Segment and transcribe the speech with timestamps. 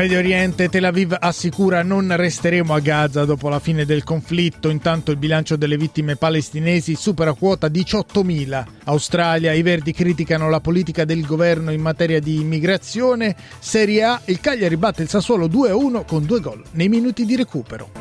[0.00, 5.10] Medio Oriente, Tel Aviv assicura non resteremo a Gaza dopo la fine del conflitto, intanto
[5.10, 8.64] il bilancio delle vittime palestinesi supera quota 18.000.
[8.84, 13.36] Australia, i Verdi criticano la politica del governo in materia di immigrazione.
[13.58, 17.99] Serie A, il Cagliari batte il Sassuolo 2-1 con due gol nei minuti di recupero.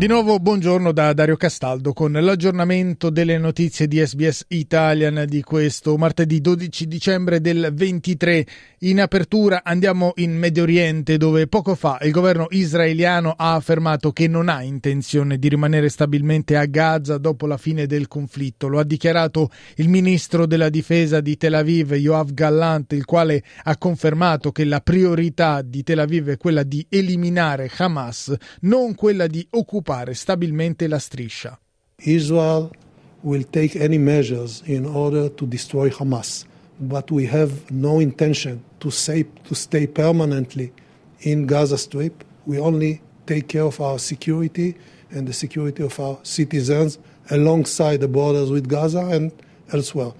[0.00, 5.98] Di nuovo buongiorno da Dario Castaldo con l'aggiornamento delle notizie di SBS Italian di questo
[5.98, 8.46] martedì 12 dicembre del 23.
[8.78, 14.26] In apertura andiamo in Medio Oriente dove poco fa il governo israeliano ha affermato che
[14.26, 18.68] non ha intenzione di rimanere stabilmente a Gaza dopo la fine del conflitto.
[18.68, 23.76] Lo ha dichiarato il ministro della difesa di Tel Aviv, Yoav Gallant, il quale ha
[23.76, 29.46] confermato che la priorità di Tel Aviv è quella di eliminare Hamas, non quella di
[29.50, 31.58] occupare occupare stabilmente la striscia.
[32.04, 32.70] Israel
[33.22, 36.46] will take any measures in order to destroy Hamas,
[36.78, 40.72] but we have no intention to, say, to stay permanently
[41.18, 42.24] in Gaza Strip.
[42.46, 44.76] We only take care of our security
[45.10, 49.32] and the security of our citizens alongside the borders with Gaza and
[49.72, 50.14] elsewhere.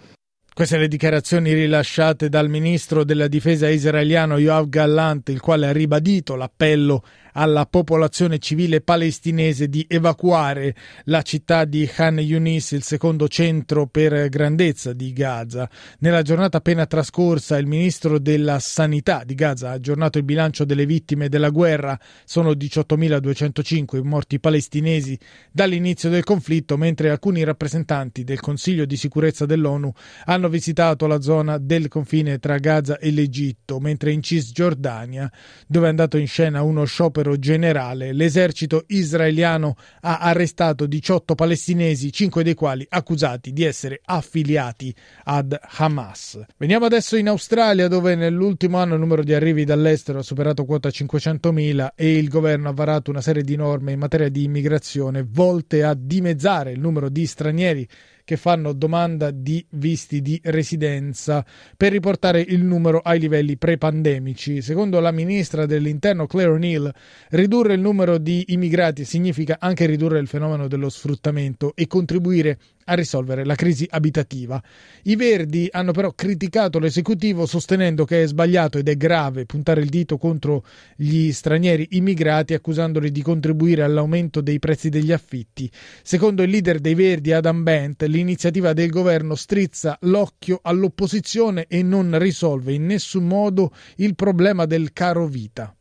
[0.52, 6.34] Queste le dichiarazioni rilasciate dal ministro della difesa israeliano Yoav Gallant, il quale ha ribadito
[6.34, 13.86] l'appello alla popolazione civile palestinese di evacuare la città di Khan Yunis, il secondo centro
[13.86, 15.68] per grandezza di Gaza.
[16.00, 20.86] Nella giornata appena trascorsa il ministro della sanità di Gaza ha aggiornato il bilancio delle
[20.86, 25.18] vittime della guerra, sono 18.205 i morti palestinesi
[25.52, 29.92] dall'inizio del conflitto, mentre alcuni rappresentanti del Consiglio di sicurezza dell'ONU
[30.24, 35.30] hanno visitato la zona del confine tra Gaza e l'Egitto, mentre in Cisgiordania,
[35.66, 42.12] dove è andato in scena uno sciopero sciopero generale, l'esercito israeliano ha arrestato 18 palestinesi,
[42.12, 44.94] 5 dei quali accusati di essere affiliati
[45.24, 46.40] ad Hamas.
[46.56, 50.88] Veniamo adesso in Australia, dove nell'ultimo anno il numero di arrivi dall'estero ha superato quota
[50.88, 55.84] 500.000 e il governo ha varato una serie di norme in materia di immigrazione volte
[55.84, 57.86] a dimezzare il numero di stranieri
[58.30, 61.44] che fanno domanda di visti di residenza
[61.76, 64.62] per riportare il numero ai livelli pre-pandemici.
[64.62, 66.92] Secondo la ministra dell'Interno Claire O'Neill,
[67.30, 72.56] ridurre il numero di immigrati significa anche ridurre il fenomeno dello sfruttamento e contribuire
[72.90, 74.60] a risolvere la crisi abitativa.
[75.04, 79.88] I Verdi hanno però criticato l'esecutivo sostenendo che è sbagliato ed è grave puntare il
[79.88, 80.64] dito contro
[80.96, 85.70] gli stranieri immigrati accusandoli di contribuire all'aumento dei prezzi degli affitti.
[86.02, 92.18] Secondo il leader dei Verdi Adam Bent, l'iniziativa del governo strizza l'occhio all'opposizione e non
[92.18, 95.74] risolve in nessun modo il problema del caro vita.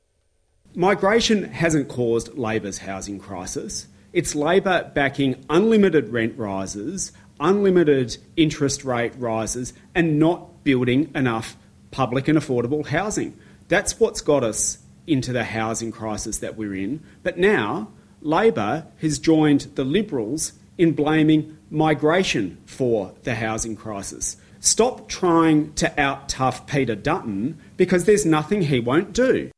[0.75, 3.87] Migration hasn't caused Labor's housing crisis.
[4.11, 11.55] It's Labor backing unlimited rent rises, unlimited interest rate rises, and not building enough
[11.91, 13.37] public and affordable housing.
[13.67, 17.03] That's what's got us into the housing crisis that we're in.
[17.21, 24.37] But now, Labor has joined the Liberals in blaming migration for the housing crisis.
[24.59, 29.51] Stop trying to out tough Peter Dutton because there's nothing he won't do.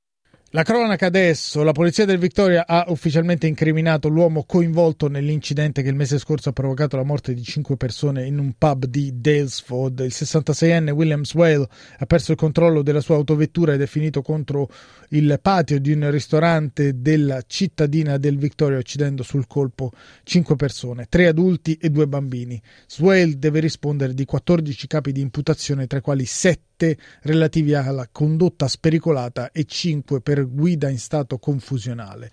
[0.53, 5.95] La cronaca adesso, la polizia del Victoria ha ufficialmente incriminato l'uomo coinvolto nell'incidente che il
[5.95, 9.99] mese scorso ha provocato la morte di cinque persone in un pub di Dalesford.
[10.01, 11.65] Il 66enne Williams Whale
[11.99, 14.69] ha perso il controllo della sua autovettura ed è finito contro
[15.11, 19.91] il patio di un ristorante della cittadina del Victoria uccidendo sul colpo
[20.23, 22.61] cinque persone, tre adulti e due bambini.
[22.87, 28.67] Swale deve rispondere di 14 capi di imputazione tra i quali 7 relativi alla condotta
[28.67, 32.31] spericolata e 5 per guida in stato confusionale.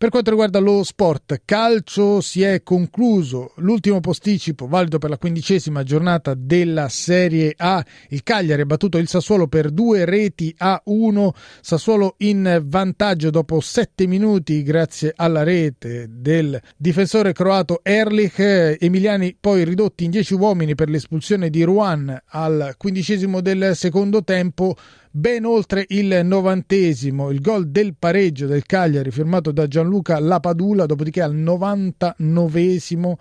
[0.00, 5.82] Per quanto riguarda lo sport calcio si è concluso l'ultimo posticipo valido per la quindicesima
[5.82, 7.84] giornata della Serie A.
[8.08, 11.34] Il Cagliari ha battuto il Sassuolo per due reti a uno.
[11.60, 18.78] Sassuolo in vantaggio dopo sette minuti grazie alla rete del difensore croato Erlich.
[18.80, 24.74] Emiliani poi ridotti in dieci uomini per l'espulsione di Ruan al quindicesimo del secondo tempo
[25.12, 31.20] ben oltre il novantesimo, il gol del pareggio del Cagliari firmato da Gianluca Lapadula, dopodiché
[31.20, 33.14] al 99esimo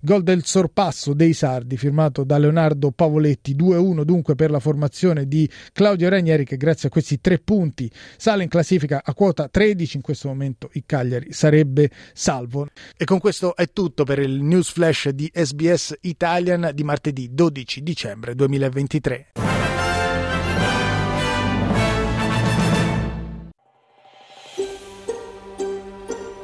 [0.00, 5.48] gol del sorpasso dei Sardi firmato da Leonardo Pavoletti 2-1 dunque per la formazione di
[5.72, 10.02] Claudio Ranieri che grazie a questi tre punti sale in classifica a quota 13, in
[10.02, 12.66] questo momento il Cagliari sarebbe salvo.
[12.96, 17.82] E con questo è tutto per il news flash di SBS Italian di martedì 12
[17.84, 19.45] dicembre 2023.